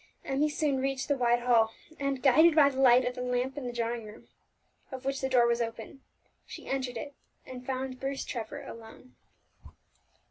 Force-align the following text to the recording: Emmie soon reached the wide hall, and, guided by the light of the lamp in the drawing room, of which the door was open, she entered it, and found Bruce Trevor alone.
Emmie 0.25 0.49
soon 0.49 0.77
reached 0.77 1.07
the 1.07 1.15
wide 1.15 1.41
hall, 1.41 1.71
and, 1.99 2.23
guided 2.23 2.55
by 2.55 2.69
the 2.69 2.81
light 2.81 3.05
of 3.05 3.13
the 3.13 3.21
lamp 3.21 3.55
in 3.55 3.67
the 3.67 3.71
drawing 3.71 4.03
room, 4.03 4.27
of 4.91 5.05
which 5.05 5.21
the 5.21 5.29
door 5.29 5.45
was 5.45 5.61
open, 5.61 6.01
she 6.43 6.65
entered 6.65 6.97
it, 6.97 7.13
and 7.45 7.67
found 7.67 7.99
Bruce 7.99 8.25
Trevor 8.25 8.63
alone. 8.63 9.15